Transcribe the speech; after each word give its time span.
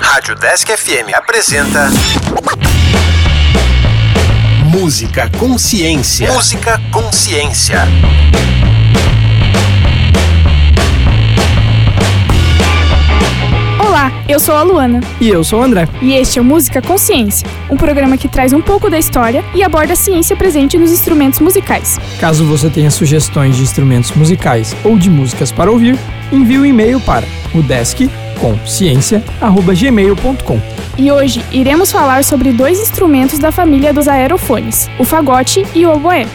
Rádio 0.00 0.36
Desk 0.36 0.70
FM 0.76 1.12
apresenta. 1.12 1.90
Música 4.64 5.28
Consciência. 5.36 6.32
Música 6.32 6.80
Consciência. 6.92 7.80
Olá, 13.80 14.12
eu 14.28 14.38
sou 14.38 14.54
a 14.54 14.62
Luana. 14.62 15.00
E 15.20 15.28
eu 15.28 15.42
sou 15.42 15.60
o 15.60 15.62
André. 15.64 15.88
E 16.00 16.12
este 16.12 16.38
é 16.38 16.42
o 16.42 16.44
Música 16.44 16.80
Consciência, 16.80 17.48
um 17.68 17.76
programa 17.76 18.16
que 18.16 18.28
traz 18.28 18.52
um 18.52 18.62
pouco 18.62 18.88
da 18.88 18.98
história 18.98 19.44
e 19.52 19.64
aborda 19.64 19.94
a 19.94 19.96
ciência 19.96 20.36
presente 20.36 20.78
nos 20.78 20.92
instrumentos 20.92 21.40
musicais. 21.40 21.98
Caso 22.20 22.46
você 22.46 22.70
tenha 22.70 22.90
sugestões 22.90 23.56
de 23.56 23.62
instrumentos 23.62 24.12
musicais 24.12 24.76
ou 24.84 24.96
de 24.96 25.10
músicas 25.10 25.50
para 25.50 25.72
ouvir, 25.72 25.98
envie 26.30 26.58
o 26.58 26.62
um 26.62 26.66
e-mail 26.66 27.00
para 27.00 27.26
o 27.52 27.62
deskconsciência@gmail.com. 28.36 30.76
E 30.98 31.12
hoje 31.12 31.44
iremos 31.52 31.92
falar 31.92 32.24
sobre 32.24 32.52
dois 32.52 32.80
instrumentos 32.80 33.38
da 33.38 33.52
família 33.52 33.92
dos 33.92 34.08
aerofones, 34.08 34.88
o 34.98 35.04
fagote 35.04 35.66
e 35.74 35.84
o 35.84 35.92
oboé. 35.92 36.26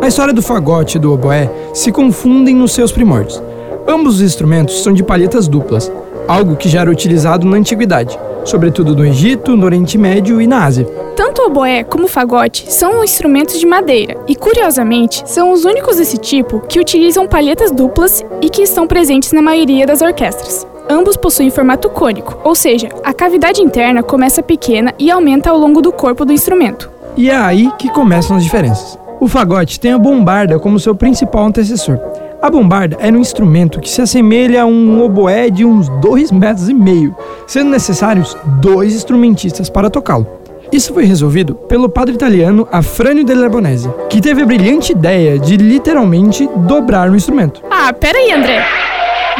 A 0.00 0.08
história 0.08 0.32
do 0.32 0.42
fagote 0.42 0.96
e 0.96 1.00
do 1.00 1.12
oboé 1.12 1.50
se 1.74 1.92
confundem 1.92 2.56
nos 2.56 2.72
seus 2.72 2.90
primórdios. 2.90 3.42
Ambos 3.86 4.16
os 4.16 4.22
instrumentos 4.22 4.82
são 4.82 4.92
de 4.92 5.02
palhetas 5.02 5.46
duplas, 5.46 5.92
algo 6.26 6.56
que 6.56 6.68
já 6.68 6.80
era 6.80 6.90
utilizado 6.90 7.46
na 7.46 7.58
antiguidade, 7.58 8.18
sobretudo 8.50 8.96
no 8.96 9.06
Egito, 9.06 9.56
no 9.56 9.64
Oriente 9.64 9.96
Médio 9.96 10.40
e 10.40 10.46
na 10.46 10.64
Ásia. 10.64 10.84
Tanto 11.14 11.42
o 11.42 11.46
oboé 11.46 11.84
como 11.84 12.04
o 12.04 12.08
fagote 12.08 12.70
são 12.72 13.04
instrumentos 13.04 13.60
de 13.60 13.64
madeira 13.64 14.16
e, 14.26 14.34
curiosamente, 14.34 15.22
são 15.24 15.52
os 15.52 15.64
únicos 15.64 15.96
desse 15.96 16.18
tipo 16.18 16.60
que 16.60 16.80
utilizam 16.80 17.28
palhetas 17.28 17.70
duplas 17.70 18.24
e 18.42 18.50
que 18.50 18.62
estão 18.62 18.86
presentes 18.86 19.32
na 19.32 19.40
maioria 19.40 19.86
das 19.86 20.02
orquestras. 20.02 20.66
Ambos 20.88 21.16
possuem 21.16 21.50
formato 21.50 21.88
cônico, 21.88 22.36
ou 22.42 22.56
seja, 22.56 22.88
a 23.04 23.14
cavidade 23.14 23.62
interna 23.62 24.02
começa 24.02 24.42
pequena 24.42 24.92
e 24.98 25.08
aumenta 25.10 25.50
ao 25.50 25.56
longo 25.56 25.80
do 25.80 25.92
corpo 25.92 26.24
do 26.24 26.32
instrumento. 26.32 26.90
E 27.16 27.30
é 27.30 27.36
aí 27.36 27.70
que 27.78 27.88
começam 27.90 28.36
as 28.36 28.42
diferenças. 28.42 28.98
O 29.20 29.28
fagote 29.28 29.78
tem 29.78 29.92
a 29.92 29.98
bombarda 29.98 30.58
como 30.58 30.80
seu 30.80 30.94
principal 30.94 31.44
antecessor. 31.44 31.98
A 32.42 32.48
bombarda 32.48 32.96
era 33.00 33.14
um 33.14 33.20
instrumento 33.20 33.80
que 33.80 33.90
se 33.90 34.00
assemelha 34.00 34.62
a 34.62 34.66
um 34.66 35.02
oboé 35.04 35.50
de 35.50 35.62
uns 35.62 35.90
dois 36.00 36.32
metros 36.32 36.70
e 36.70 36.74
meio, 36.74 37.14
sendo 37.46 37.68
necessários 37.68 38.34
dois 38.62 38.94
instrumentistas 38.94 39.68
para 39.68 39.90
tocá-lo. 39.90 40.26
Isso 40.72 40.94
foi 40.94 41.04
resolvido 41.04 41.54
pelo 41.54 41.88
padre 41.88 42.14
italiano 42.14 42.66
Afrânio 42.72 43.24
della 43.24 43.48
Bonese, 43.48 43.90
que 44.08 44.22
teve 44.22 44.40
a 44.40 44.46
brilhante 44.46 44.92
ideia 44.92 45.38
de 45.38 45.58
literalmente 45.58 46.48
dobrar 46.56 47.10
o 47.10 47.16
instrumento. 47.16 47.60
Ah, 47.70 47.92
pera 47.92 48.16
aí, 48.16 48.32
André. 48.32 48.64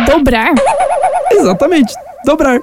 Dobrar? 0.06 0.52
Exatamente, 1.32 1.94
dobrar. 2.26 2.60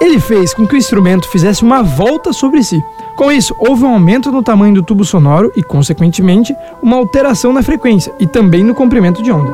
Ele 0.00 0.18
fez 0.20 0.52
com 0.52 0.66
que 0.66 0.74
o 0.74 0.78
instrumento 0.78 1.28
fizesse 1.28 1.62
uma 1.62 1.82
volta 1.82 2.32
sobre 2.32 2.62
si. 2.62 2.82
Com 3.16 3.30
isso, 3.30 3.54
houve 3.58 3.84
um 3.84 3.88
aumento 3.94 4.30
no 4.32 4.42
tamanho 4.42 4.74
do 4.74 4.82
tubo 4.82 5.04
sonoro 5.04 5.52
e, 5.56 5.62
consequentemente, 5.62 6.54
uma 6.82 6.96
alteração 6.96 7.52
na 7.52 7.62
frequência 7.62 8.12
e 8.18 8.26
também 8.26 8.64
no 8.64 8.74
comprimento 8.74 9.22
de 9.22 9.30
onda. 9.30 9.52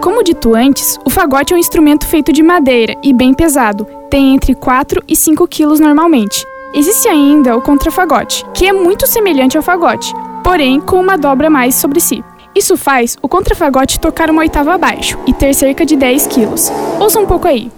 Como 0.00 0.22
dito 0.22 0.54
antes, 0.54 0.98
o 1.04 1.10
fagote 1.10 1.52
é 1.52 1.56
um 1.56 1.58
instrumento 1.58 2.06
feito 2.06 2.32
de 2.32 2.42
madeira 2.42 2.94
e 3.02 3.12
bem 3.12 3.32
pesado, 3.32 3.86
tem 4.10 4.34
entre 4.34 4.54
4 4.54 5.02
e 5.08 5.16
5 5.16 5.46
quilos 5.48 5.80
normalmente. 5.80 6.44
Existe 6.74 7.08
ainda 7.08 7.56
o 7.56 7.62
contrafagote, 7.62 8.44
que 8.54 8.66
é 8.66 8.72
muito 8.72 9.06
semelhante 9.06 9.56
ao 9.56 9.62
fagote, 9.62 10.12
porém 10.42 10.80
com 10.80 11.00
uma 11.00 11.16
dobra 11.16 11.48
mais 11.48 11.74
sobre 11.74 12.00
si. 12.00 12.24
Isso 12.54 12.76
faz 12.76 13.16
o 13.22 13.28
contrafagote 13.28 13.98
tocar 13.98 14.28
uma 14.28 14.40
oitava 14.42 14.74
abaixo 14.74 15.18
e 15.26 15.32
ter 15.32 15.54
cerca 15.54 15.86
de 15.86 15.96
10 15.96 16.26
quilos. 16.26 16.70
Ouça 17.00 17.18
um 17.18 17.26
pouco 17.26 17.48
aí. 17.48 17.70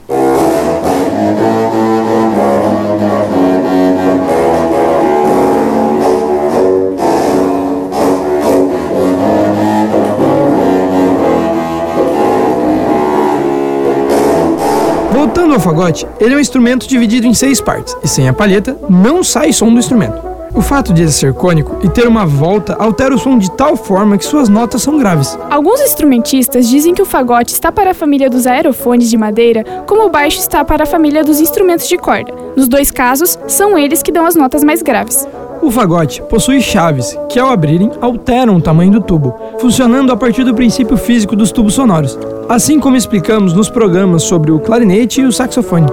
Voltando 15.13 15.55
ao 15.55 15.61
fagote, 15.61 16.05
ele 16.19 16.35
é 16.35 16.37
um 16.37 16.41
instrumento 16.41 16.89
dividido 16.89 17.29
em 17.29 17.33
seis 17.33 17.61
partes, 17.61 17.97
e 18.03 18.09
sem 18.09 18.29
a 18.29 18.33
palheta 18.33 18.77
não 18.91 19.23
sai 19.23 19.53
som 19.53 19.73
do 19.73 19.79
instrumento. 19.79 20.34
O 20.55 20.63
fato 20.63 20.93
de 20.93 21.03
ele 21.03 21.11
ser 21.11 21.35
cônico 21.35 21.79
e 21.83 21.89
ter 21.89 22.07
uma 22.07 22.25
volta 22.25 22.77
altera 22.79 23.13
o 23.13 23.19
som 23.19 23.37
de 23.37 23.51
tal 23.51 23.77
forma 23.77 24.17
que 24.17 24.25
suas 24.25 24.49
notas 24.49 24.83
são 24.83 24.97
graves. 24.97 25.37
Alguns 25.51 25.81
instrumentistas 25.81 26.69
dizem 26.69 26.95
que 26.95 27.03
o 27.03 27.07
fagote 27.07 27.53
está 27.53 27.73
para 27.73 27.91
a 27.91 27.95
família 27.95 28.31
dos 28.31 28.47
aerofones 28.47 29.11
de 29.11 29.19
madeira, 29.19 29.65
como 29.85 30.07
o 30.07 30.11
baixo 30.11 30.39
está 30.39 30.65
para 30.65 30.85
a 30.85 30.87
família 30.87 31.25
dos 31.25 31.41
instrumentos 31.41 31.89
de 31.89 31.99
corda. 31.99 32.33
Nos 32.57 32.69
dois 32.69 32.93
casos, 32.93 33.37
são 33.49 33.77
eles 33.77 34.01
que 34.01 34.13
dão 34.13 34.25
as 34.25 34.37
notas 34.37 34.63
mais 34.63 34.81
graves. 34.81 35.27
O 35.61 35.73
fagote 35.73 36.23
possui 36.23 36.61
chaves 36.61 37.19
que, 37.29 37.39
ao 37.39 37.49
abrirem, 37.49 37.91
alteram 38.01 38.57
o 38.57 38.61
tamanho 38.61 38.93
do 38.93 39.01
tubo, 39.01 39.35
funcionando 39.59 40.13
a 40.13 40.17
partir 40.17 40.45
do 40.45 40.55
princípio 40.55 40.97
físico 40.97 41.35
dos 41.35 41.51
tubos 41.51 41.75
sonoros, 41.75 42.17
assim 42.49 42.79
como 42.79 42.97
explicamos 42.97 43.53
nos 43.55 43.69
programas 43.69 44.23
sobre 44.23 44.53
o 44.53 44.61
clarinete 44.61 45.21
e 45.21 45.25
o 45.25 45.33
saxofone. 45.33 45.87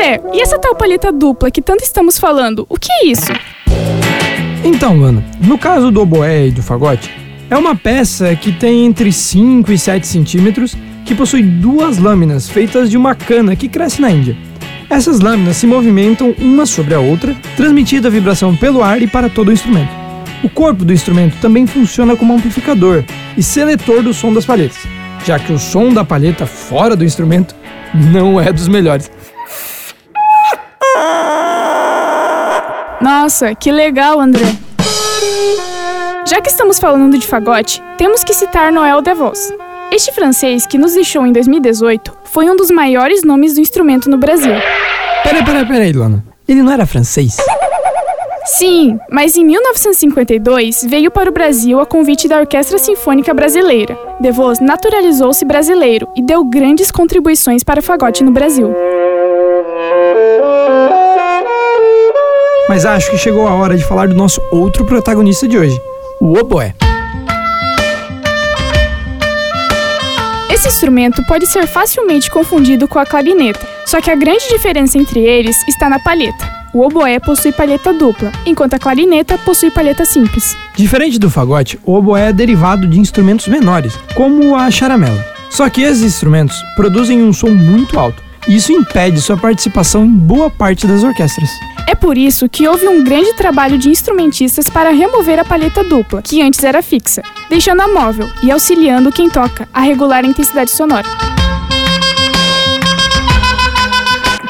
André, 0.00 0.18
e 0.32 0.40
essa 0.40 0.58
tal 0.58 0.74
palheta 0.74 1.12
dupla 1.12 1.50
que 1.50 1.60
tanto 1.60 1.84
estamos 1.84 2.18
falando, 2.18 2.64
o 2.70 2.78
que 2.78 2.90
é 2.90 3.06
isso? 3.08 3.30
Então, 4.64 5.04
Ana, 5.04 5.22
no 5.42 5.58
caso 5.58 5.90
do 5.90 6.00
oboé 6.00 6.46
e 6.46 6.50
do 6.50 6.62
fagote, 6.62 7.10
é 7.50 7.56
uma 7.56 7.76
peça 7.76 8.34
que 8.34 8.50
tem 8.50 8.86
entre 8.86 9.12
5 9.12 9.70
e 9.70 9.76
7 9.76 10.06
centímetros 10.06 10.74
que 11.04 11.14
possui 11.14 11.42
duas 11.42 11.98
lâminas 11.98 12.48
feitas 12.48 12.90
de 12.90 12.96
uma 12.96 13.14
cana 13.14 13.54
que 13.54 13.68
cresce 13.68 14.00
na 14.00 14.10
Índia. 14.10 14.34
Essas 14.88 15.20
lâminas 15.20 15.58
se 15.58 15.66
movimentam 15.66 16.34
uma 16.38 16.64
sobre 16.64 16.94
a 16.94 17.00
outra, 17.00 17.36
transmitindo 17.54 18.06
a 18.06 18.10
vibração 18.10 18.56
pelo 18.56 18.82
ar 18.82 19.02
e 19.02 19.06
para 19.06 19.28
todo 19.28 19.48
o 19.48 19.52
instrumento. 19.52 19.90
O 20.42 20.48
corpo 20.48 20.82
do 20.82 20.94
instrumento 20.94 21.36
também 21.42 21.66
funciona 21.66 22.16
como 22.16 22.32
amplificador 22.32 23.04
e 23.36 23.42
seletor 23.42 24.02
do 24.02 24.14
som 24.14 24.32
das 24.32 24.46
palhetas, 24.46 24.78
já 25.26 25.38
que 25.38 25.52
o 25.52 25.58
som 25.58 25.92
da 25.92 26.02
palheta 26.06 26.46
fora 26.46 26.96
do 26.96 27.04
instrumento 27.04 27.54
não 27.94 28.40
é 28.40 28.50
dos 28.50 28.66
melhores. 28.66 29.10
Nossa, 33.00 33.54
que 33.54 33.72
legal, 33.72 34.20
André. 34.20 34.44
Já 36.26 36.40
que 36.40 36.50
estamos 36.50 36.78
falando 36.78 37.18
de 37.18 37.26
fagote, 37.26 37.82
temos 37.96 38.22
que 38.22 38.34
citar 38.34 38.70
Noel 38.70 39.00
DeVos. 39.00 39.50
Este 39.90 40.12
francês, 40.12 40.66
que 40.66 40.76
nos 40.76 40.92
deixou 40.92 41.26
em 41.26 41.32
2018, 41.32 42.12
foi 42.24 42.48
um 42.50 42.54
dos 42.54 42.70
maiores 42.70 43.24
nomes 43.24 43.54
do 43.54 43.60
instrumento 43.60 44.10
no 44.10 44.18
Brasil. 44.18 44.52
Peraí, 45.24 45.44
peraí, 45.44 45.66
peraí, 45.66 45.92
Luana. 45.92 46.22
Ele 46.46 46.62
não 46.62 46.70
era 46.70 46.86
francês? 46.86 47.38
Sim, 48.44 48.98
mas 49.10 49.36
em 49.36 49.44
1952 49.44 50.84
veio 50.84 51.10
para 51.10 51.30
o 51.30 51.32
Brasil 51.32 51.80
a 51.80 51.86
convite 51.86 52.28
da 52.28 52.38
Orquestra 52.38 52.78
Sinfônica 52.78 53.32
Brasileira. 53.32 53.96
DeVos 54.20 54.60
naturalizou-se 54.60 55.44
brasileiro 55.44 56.06
e 56.14 56.22
deu 56.22 56.44
grandes 56.44 56.90
contribuições 56.90 57.64
para 57.64 57.80
o 57.80 57.82
fagote 57.82 58.22
no 58.22 58.30
Brasil. 58.30 58.74
Mas 62.70 62.86
acho 62.86 63.10
que 63.10 63.18
chegou 63.18 63.48
a 63.48 63.54
hora 63.56 63.76
de 63.76 63.82
falar 63.82 64.06
do 64.06 64.14
nosso 64.14 64.40
outro 64.52 64.84
protagonista 64.84 65.48
de 65.48 65.58
hoje, 65.58 65.76
o 66.20 66.38
oboé. 66.38 66.72
Esse 70.48 70.68
instrumento 70.68 71.20
pode 71.26 71.48
ser 71.48 71.66
facilmente 71.66 72.30
confundido 72.30 72.86
com 72.86 73.00
a 73.00 73.04
clarineta, 73.04 73.66
só 73.84 74.00
que 74.00 74.08
a 74.08 74.14
grande 74.14 74.48
diferença 74.48 74.96
entre 74.96 75.18
eles 75.18 75.56
está 75.66 75.88
na 75.88 75.98
palheta. 75.98 76.48
O 76.72 76.86
oboé 76.86 77.18
possui 77.18 77.50
palheta 77.50 77.92
dupla, 77.92 78.30
enquanto 78.46 78.74
a 78.74 78.78
clarineta 78.78 79.36
possui 79.38 79.72
palheta 79.72 80.04
simples. 80.04 80.56
Diferente 80.76 81.18
do 81.18 81.28
fagote, 81.28 81.76
o 81.84 81.94
oboé 81.94 82.28
é 82.28 82.32
derivado 82.32 82.86
de 82.86 83.00
instrumentos 83.00 83.48
menores, 83.48 83.98
como 84.14 84.54
a 84.54 84.70
charamela. 84.70 85.26
Só 85.50 85.68
que 85.68 85.82
esses 85.82 86.04
instrumentos 86.04 86.62
produzem 86.76 87.20
um 87.20 87.32
som 87.32 87.50
muito 87.50 87.98
alto, 87.98 88.22
isso 88.48 88.72
impede 88.72 89.20
sua 89.20 89.36
participação 89.36 90.04
em 90.04 90.10
boa 90.10 90.50
parte 90.50 90.86
das 90.86 91.02
orquestras. 91.02 91.50
É 91.86 91.94
por 91.94 92.16
isso 92.16 92.48
que 92.48 92.68
houve 92.68 92.86
um 92.88 93.02
grande 93.02 93.34
trabalho 93.34 93.76
de 93.76 93.88
instrumentistas 93.88 94.68
para 94.68 94.90
remover 94.90 95.38
a 95.38 95.44
palheta 95.44 95.82
dupla, 95.82 96.22
que 96.22 96.40
antes 96.40 96.62
era 96.62 96.82
fixa, 96.82 97.22
deixando-a 97.48 97.88
móvel 97.88 98.28
e 98.42 98.50
auxiliando 98.50 99.12
quem 99.12 99.28
toca 99.28 99.68
a 99.72 99.80
regular 99.80 100.24
a 100.24 100.28
intensidade 100.28 100.70
sonora. 100.70 101.06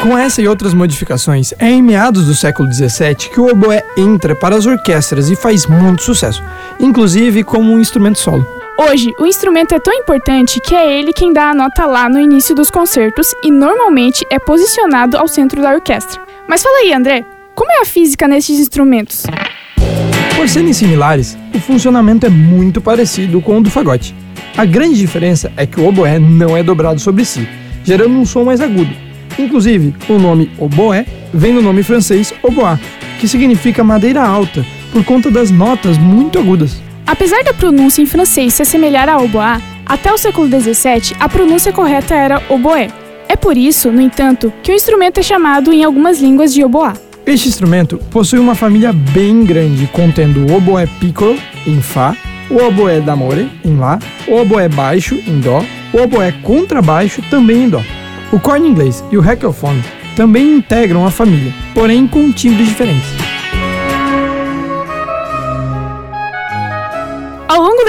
Com 0.00 0.16
essa 0.16 0.40
e 0.40 0.48
outras 0.48 0.72
modificações, 0.72 1.52
é 1.58 1.70
em 1.70 1.82
meados 1.82 2.24
do 2.24 2.34
século 2.34 2.72
XVII 2.72 3.14
que 3.14 3.38
o 3.38 3.50
oboé 3.50 3.84
entra 3.98 4.34
para 4.34 4.56
as 4.56 4.64
orquestras 4.64 5.28
e 5.28 5.36
faz 5.36 5.66
muito 5.66 6.02
sucesso, 6.02 6.42
inclusive 6.78 7.44
como 7.44 7.70
um 7.70 7.78
instrumento 7.78 8.18
solo. 8.18 8.59
Hoje, 8.82 9.12
o 9.20 9.26
instrumento 9.26 9.74
é 9.74 9.78
tão 9.78 9.92
importante 9.92 10.58
que 10.58 10.74
é 10.74 10.98
ele 10.98 11.12
quem 11.12 11.34
dá 11.34 11.50
a 11.50 11.54
nota 11.54 11.84
lá 11.84 12.08
no 12.08 12.18
início 12.18 12.54
dos 12.54 12.70
concertos 12.70 13.34
e 13.44 13.50
normalmente 13.50 14.24
é 14.30 14.38
posicionado 14.38 15.18
ao 15.18 15.28
centro 15.28 15.60
da 15.60 15.74
orquestra. 15.74 16.18
Mas 16.48 16.62
fala 16.62 16.78
aí, 16.78 16.90
André, 16.90 17.22
como 17.54 17.70
é 17.70 17.82
a 17.82 17.84
física 17.84 18.26
nesses 18.26 18.58
instrumentos? 18.58 19.24
Por 20.34 20.48
serem 20.48 20.72
similares, 20.72 21.36
o 21.54 21.60
funcionamento 21.60 22.24
é 22.24 22.30
muito 22.30 22.80
parecido 22.80 23.42
com 23.42 23.58
o 23.58 23.62
do 23.62 23.70
fagote. 23.70 24.14
A 24.56 24.64
grande 24.64 24.96
diferença 24.96 25.52
é 25.58 25.66
que 25.66 25.78
o 25.78 25.86
oboé 25.86 26.18
não 26.18 26.56
é 26.56 26.62
dobrado 26.62 26.98
sobre 26.98 27.26
si, 27.26 27.46
gerando 27.84 28.14
um 28.14 28.24
som 28.24 28.44
mais 28.44 28.62
agudo. 28.62 28.96
Inclusive, 29.38 29.94
o 30.08 30.18
nome 30.18 30.50
oboé 30.58 31.04
vem 31.34 31.54
do 31.54 31.60
nome 31.60 31.82
francês 31.82 32.32
oboá, 32.42 32.80
que 33.20 33.28
significa 33.28 33.84
madeira 33.84 34.22
alta, 34.22 34.64
por 34.90 35.04
conta 35.04 35.30
das 35.30 35.50
notas 35.50 35.98
muito 35.98 36.38
agudas. 36.38 36.80
Apesar 37.10 37.42
da 37.42 37.52
pronúncia 37.52 38.00
em 38.00 38.06
francês 38.06 38.54
se 38.54 38.62
assemelhar 38.62 39.08
a 39.08 39.18
oboá, 39.18 39.60
até 39.84 40.12
o 40.12 40.16
século 40.16 40.46
XVII 40.46 41.16
a 41.18 41.28
pronúncia 41.28 41.72
correta 41.72 42.14
era 42.14 42.40
oboé. 42.48 42.86
É 43.28 43.34
por 43.34 43.56
isso, 43.56 43.90
no 43.90 44.00
entanto, 44.00 44.52
que 44.62 44.70
o 44.70 44.74
instrumento 44.76 45.18
é 45.18 45.22
chamado 45.24 45.72
em 45.72 45.82
algumas 45.82 46.20
línguas 46.20 46.54
de 46.54 46.64
oboá. 46.64 46.92
Este 47.26 47.48
instrumento 47.48 47.98
possui 48.12 48.38
uma 48.38 48.54
família 48.54 48.92
bem 48.92 49.44
grande, 49.44 49.88
contendo 49.92 50.46
o 50.46 50.56
oboé 50.56 50.86
piccolo, 51.00 51.36
em 51.66 51.82
Fá, 51.82 52.16
o 52.48 52.62
oboé 52.62 53.00
d'amore, 53.00 53.50
em 53.64 53.76
Lá, 53.76 53.98
o 54.28 54.36
oboé 54.36 54.68
baixo, 54.68 55.16
em 55.26 55.40
Dó, 55.40 55.64
o 55.92 56.02
oboé 56.02 56.30
contrabaixo, 56.44 57.20
também 57.28 57.64
em 57.64 57.68
Dó. 57.68 57.82
O 58.30 58.38
corno 58.38 58.68
inglês 58.68 59.02
e 59.10 59.18
o 59.18 59.28
heckelphone 59.28 59.82
também 60.14 60.58
integram 60.58 61.04
a 61.04 61.10
família, 61.10 61.52
porém 61.74 62.06
com 62.06 62.30
timbres 62.30 62.68
diferentes. 62.68 63.19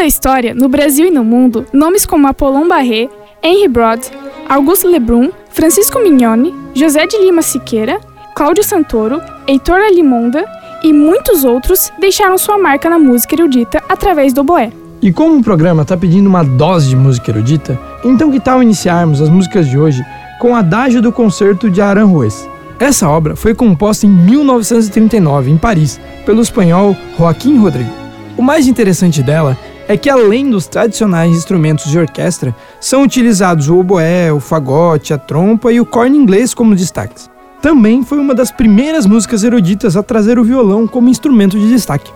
Da 0.02 0.08
história, 0.08 0.56
no 0.56 0.68
Brasil 0.68 1.06
e 1.06 1.12
no 1.12 1.24
mundo, 1.24 1.64
nomes 1.72 2.08
como 2.08 2.26
Apollon 2.26 2.68
Barré, 2.68 3.08
Henry 3.44 3.68
Broad, 3.68 4.02
Augusto 4.50 4.88
Lebrun, 4.88 5.30
Francisco 5.52 6.00
Mignoni, 6.00 6.52
José 6.74 7.06
de 7.06 7.20
Lima 7.20 7.44
Siqueira, 7.44 8.00
Cláudio 8.36 8.64
Santoro, 8.64 9.22
Heitor 9.46 9.80
Alimonda 9.80 10.44
e 10.84 10.92
muitos 10.92 11.44
outros 11.44 11.92
deixaram 12.00 12.36
sua 12.40 12.58
marca 12.58 12.90
na 12.90 12.98
música 12.98 13.36
erudita 13.36 13.80
através 13.88 14.34
do 14.34 14.42
oboé. 14.42 14.72
E 15.04 15.12
como 15.12 15.38
o 15.38 15.44
programa 15.44 15.84
está 15.84 15.96
pedindo 15.96 16.26
uma 16.26 16.44
dose 16.44 16.90
de 16.90 16.96
música 16.96 17.30
erudita, 17.30 17.80
então 18.04 18.32
que 18.32 18.40
tal 18.40 18.64
iniciarmos 18.64 19.22
as 19.22 19.30
músicas 19.30 19.68
de 19.68 19.78
hoje 19.78 20.04
com 20.40 20.54
o 20.54 20.56
Adágio 20.56 21.00
do 21.00 21.12
Concerto 21.12 21.70
de 21.70 21.80
Aranjuez? 21.80 22.50
Essa 22.80 23.08
obra 23.08 23.36
foi 23.36 23.54
composta 23.54 24.08
em 24.08 24.10
1939, 24.10 25.52
em 25.52 25.58
Paris, 25.60 26.02
pelo 26.26 26.42
espanhol 26.42 26.98
Joaquim 27.20 27.60
Rodrigo. 27.60 28.02
O 28.36 28.42
mais 28.42 28.68
interessante 28.68 29.22
dela 29.22 29.56
é 29.92 29.98
que, 29.98 30.10
além 30.10 30.50
dos 30.50 30.68
tradicionais 30.68 31.32
instrumentos 31.32 31.90
de 31.90 32.00
orquestra, 32.00 32.56
são 32.80 33.04
utilizados 33.04 33.68
o 33.68 33.78
oboé, 33.78 34.32
o 34.32 34.40
fagote, 34.40 35.14
a 35.14 35.18
trompa 35.18 35.72
e 35.72 35.82
o 35.82 35.86
corno 35.86 36.16
inglês 36.16 36.54
como 36.54 36.76
destaques. 36.76 37.30
Também 37.62 38.04
foi 38.04 38.18
uma 38.18 38.34
das 38.34 38.52
primeiras 38.52 39.06
músicas 39.06 39.44
eruditas 39.44 39.98
a 39.98 40.02
trazer 40.02 40.40
o 40.40 40.44
violão 40.44 40.88
como 40.88 41.10
instrumento 41.10 41.60
de 41.60 41.68
destaque. 41.68 42.12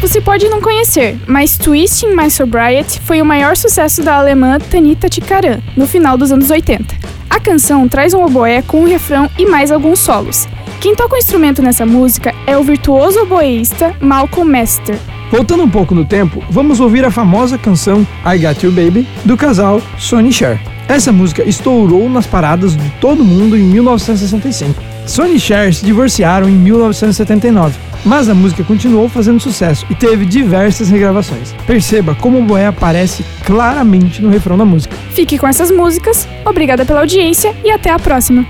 Você 0.00 0.20
pode 0.20 0.48
não 0.48 0.60
conhecer, 0.60 1.18
mas 1.26 1.58
Twisting 1.58 2.14
My 2.14 2.30
Sobriety 2.30 3.00
foi 3.00 3.20
o 3.20 3.24
maior 3.24 3.56
sucesso 3.56 4.02
da 4.02 4.16
alemã 4.16 4.58
Tanita 4.58 5.08
Tikaram, 5.08 5.62
no 5.76 5.86
final 5.86 6.16
dos 6.16 6.30
anos 6.30 6.50
80. 6.50 6.94
A 7.28 7.40
canção 7.40 7.88
traz 7.88 8.14
um 8.14 8.22
oboé 8.22 8.62
com 8.62 8.82
um 8.82 8.86
refrão 8.86 9.28
e 9.38 9.44
mais 9.44 9.72
alguns 9.72 9.98
solos. 9.98 10.46
Quem 10.80 10.94
toca 10.94 11.14
o 11.14 11.18
instrumento 11.18 11.62
nessa 11.62 11.84
música 11.84 12.34
é 12.46 12.56
o 12.56 12.62
virtuoso 12.62 13.22
oboísta 13.22 13.96
Malcolm 14.00 14.50
Mester. 14.50 15.13
Voltando 15.34 15.64
um 15.64 15.68
pouco 15.68 15.96
no 15.96 16.04
tempo, 16.04 16.40
vamos 16.48 16.78
ouvir 16.78 17.04
a 17.04 17.10
famosa 17.10 17.58
canção 17.58 18.06
I 18.24 18.38
Got 18.38 18.64
You 18.64 18.70
Baby 18.70 19.04
do 19.24 19.36
casal 19.36 19.82
Sonny 19.98 20.32
Cher. 20.32 20.60
Essa 20.86 21.10
música 21.10 21.42
estourou 21.42 22.08
nas 22.08 22.24
paradas 22.24 22.76
de 22.76 22.88
todo 23.00 23.24
mundo 23.24 23.56
em 23.56 23.64
1965. 23.64 24.80
Sonny 25.04 25.40
Cher 25.40 25.74
se 25.74 25.84
divorciaram 25.84 26.48
em 26.48 26.52
1979, 26.52 27.76
mas 28.04 28.28
a 28.28 28.34
música 28.34 28.62
continuou 28.62 29.08
fazendo 29.08 29.40
sucesso 29.40 29.84
e 29.90 29.94
teve 29.96 30.24
diversas 30.24 30.88
regravações. 30.88 31.52
Perceba 31.66 32.14
como 32.14 32.38
o 32.38 32.44
boé 32.44 32.68
aparece 32.68 33.24
claramente 33.44 34.22
no 34.22 34.30
refrão 34.30 34.56
da 34.56 34.64
música. 34.64 34.94
Fique 35.10 35.36
com 35.36 35.48
essas 35.48 35.68
músicas, 35.68 36.28
obrigada 36.44 36.86
pela 36.86 37.00
audiência 37.00 37.52
e 37.64 37.72
até 37.72 37.90
a 37.90 37.98
próxima! 37.98 38.46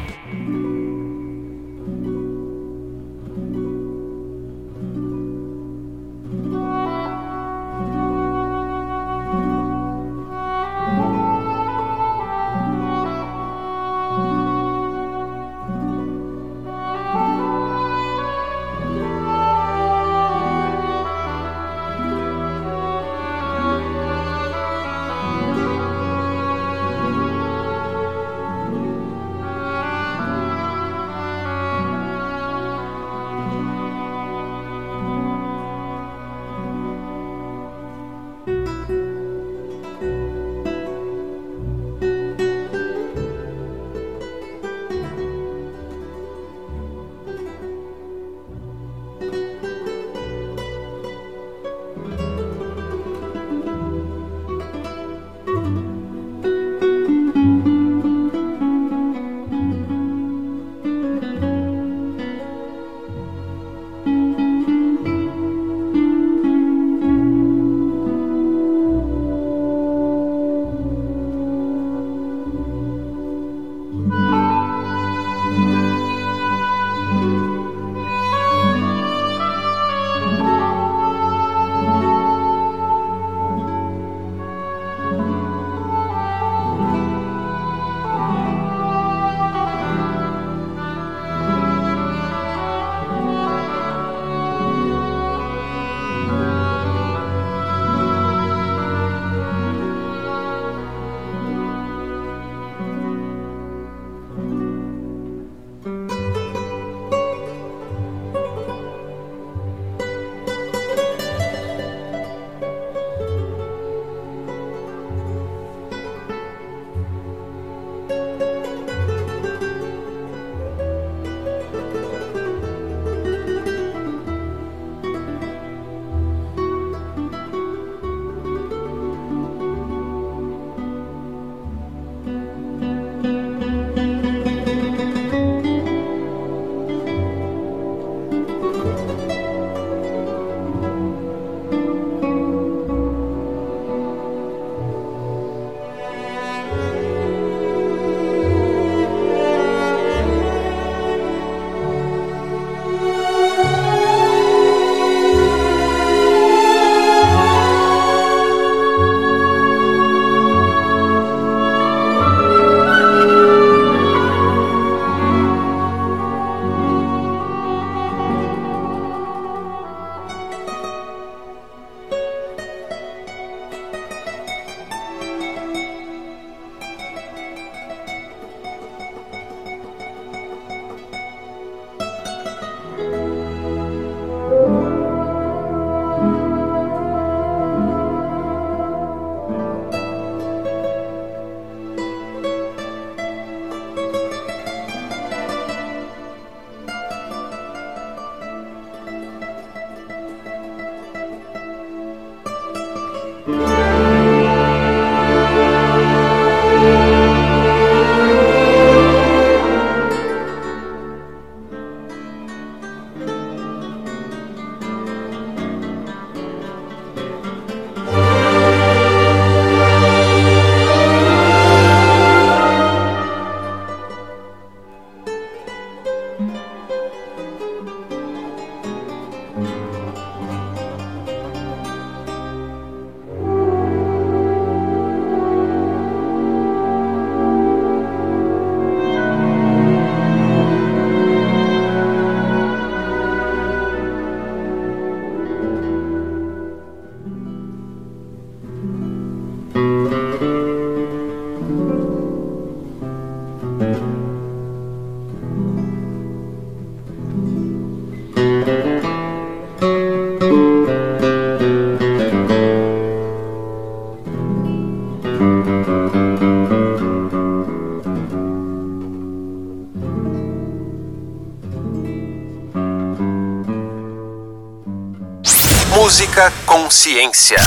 Ciência. 277.04 277.58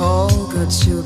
All 0.00 0.46
good 0.48 0.70
children. 0.70 1.05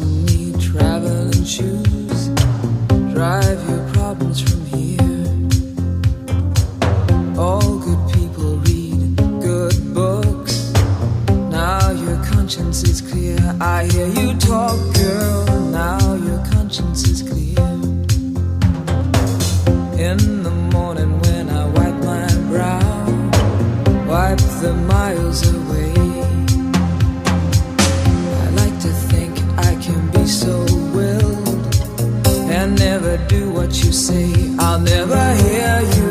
do 33.29 33.51
what 33.51 33.71
you 33.83 33.93
say. 33.93 34.33
I'll 34.59 34.81
never 34.81 35.23
hear 35.45 35.81
you 35.97 36.11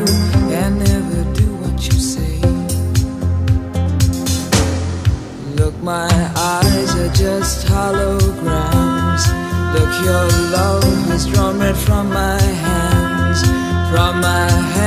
and 0.60 0.80
never 0.80 1.24
do 1.34 1.48
what 1.62 1.78
you 1.88 2.00
say. 2.14 2.40
Look, 5.56 5.76
my 5.82 6.12
eyes 6.36 6.96
are 6.96 7.14
just 7.14 7.68
holograms. 7.68 9.24
Look, 9.74 9.92
your 10.08 10.26
love 10.58 10.84
has 11.10 11.26
drawn 11.28 11.60
red 11.60 11.78
from 11.78 12.10
my 12.10 12.42
hands, 12.42 13.42
from 13.92 14.22
my 14.22 14.50
hands. 14.50 14.79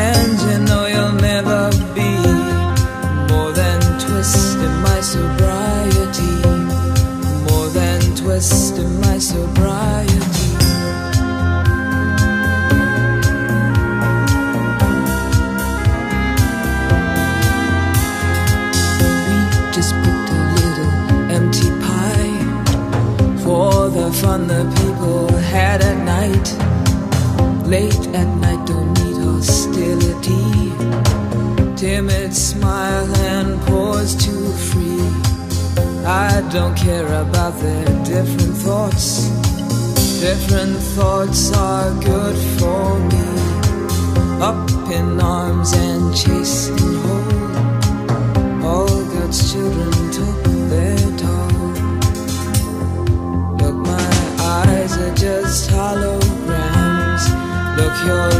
late 27.72 28.06
at 28.20 28.28
night, 28.44 28.62
don't 28.66 28.92
need 29.00 29.16
hostility. 29.16 30.46
Timid 31.74 32.34
smile 32.34 33.10
and 33.32 33.48
pause 33.66 34.14
to 34.24 34.34
free. 34.68 35.08
I 36.04 36.30
don't 36.52 36.76
care 36.76 37.10
about 37.24 37.54
their 37.64 37.86
different 38.12 38.56
thoughts. 38.64 39.06
Different 40.20 40.76
thoughts 40.96 41.42
are 41.70 41.90
good 42.12 42.36
for 42.58 42.86
me. 43.10 43.28
Up 44.50 44.68
in 44.98 45.06
arms 45.18 45.72
and 45.72 46.14
chasing 46.22 46.94
home. 47.04 48.64
All 48.70 48.98
God's 49.14 49.40
children 49.50 50.01
your 58.04 58.31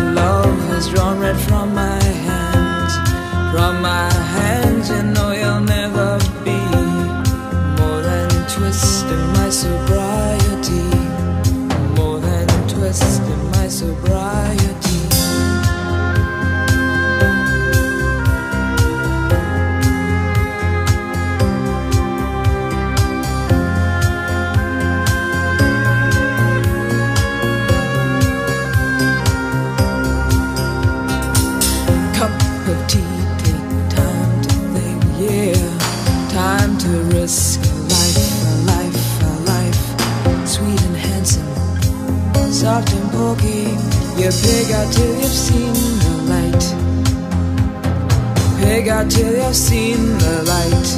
till 49.09 49.35
you've 49.35 49.57
seen 49.57 49.99
the 50.19 50.43
light. 50.53 50.91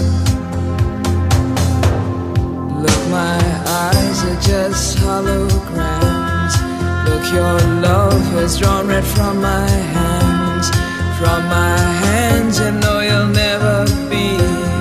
Look, 2.82 3.02
my 3.11 3.38
eyes 3.66 4.18
are 4.25 4.40
just 4.40 4.99
holograms. 4.99 6.54
Look, 7.08 7.25
your 7.32 7.58
love 7.80 8.23
has 8.37 8.58
drawn 8.58 8.88
red 8.88 9.04
from 9.04 9.40
my 9.40 9.68
hands. 9.68 10.68
From 11.18 11.44
my 11.49 11.78
hands, 12.04 12.58
you 12.58 12.70
know 12.73 13.00
you'll 13.00 13.28
never 13.28 13.87
be. 14.11 14.74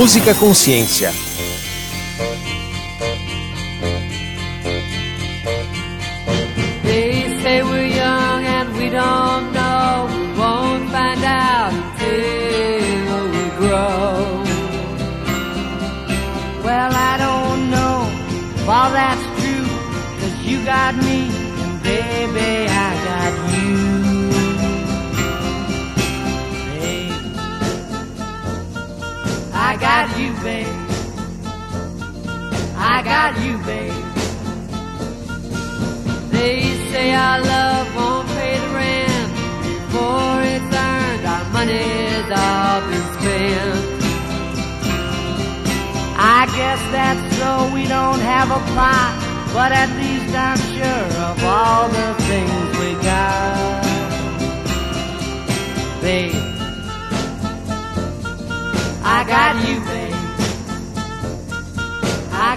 Música 0.00 0.34
Consciência. 0.34 1.12
They 6.82 7.38
say 7.42 7.62
we're 7.62 7.84
young 7.84 8.42
and 8.46 8.68
we 8.78 8.88
don't 8.88 9.52
know. 9.52 10.08
Won't 10.40 10.88
find 10.90 11.22
out 11.22 11.72
until 11.74 13.28
we 13.34 13.44
grow. 13.60 14.42
Well, 16.64 16.92
I 17.10 17.14
don't 17.18 17.70
know 17.70 17.98
all 18.72 18.90
that's 19.00 19.26
true. 19.38 19.68
Cause 20.20 20.36
you 20.48 20.64
got 20.64 20.96
me, 20.96 21.19
babe. 30.42 30.66
I 32.76 33.02
got 33.04 33.32
you, 33.44 33.58
babe. 33.68 33.92
They 36.30 36.60
say 36.90 37.14
our 37.14 37.40
love 37.42 37.94
won't 37.94 38.28
pay 38.28 38.58
the 38.58 38.70
rent 38.78 39.30
before 39.68 40.40
it's 40.54 40.70
earned. 40.74 41.24
Our 41.34 41.44
money's 41.52 42.30
all 42.44 42.80
been 42.88 43.06
spent. 43.16 44.00
I 46.16 46.46
guess 46.56 46.80
that's 46.94 47.36
so 47.36 47.74
we 47.74 47.86
don't 47.86 48.20
have 48.20 48.50
a 48.50 48.60
plot, 48.72 49.12
but 49.52 49.72
at 49.72 49.90
least 50.00 50.34
I'm 50.34 50.60
sure 50.76 51.08
of 51.28 51.44
all 51.44 51.88
the 51.88 52.14
things 52.28 52.78
we 52.80 52.90
got. 53.02 53.84
Babe. 56.00 56.50
I 59.02 59.24
got 59.24 59.68
you, 59.68 59.80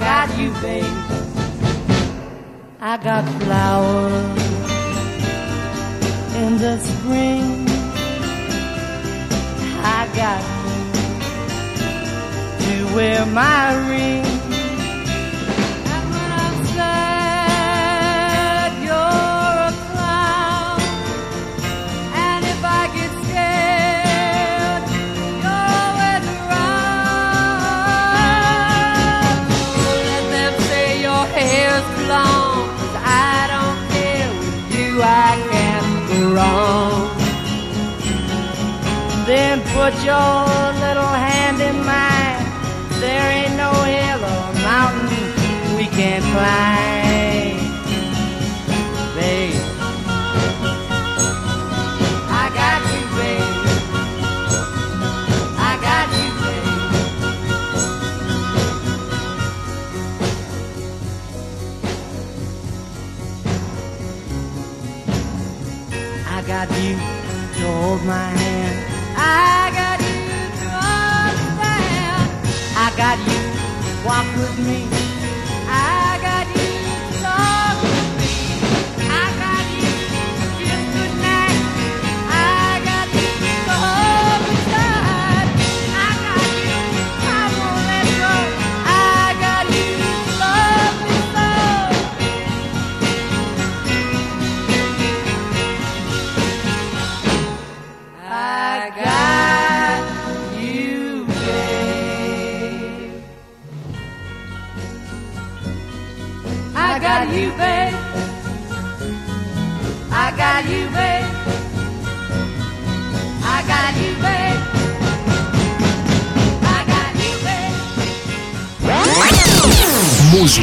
got 0.04 0.38
you, 0.38 0.52
babe. 0.62 0.84
I 2.82 2.98
got 2.98 3.24
flowers 3.42 4.40
in 6.36 6.58
the 6.58 6.78
spring. 6.80 7.66
I 9.98 10.02
got 10.22 10.44
you 12.60 12.78
to 12.88 12.96
wear 12.96 13.26
my 13.28 13.90
ring. 13.90 14.33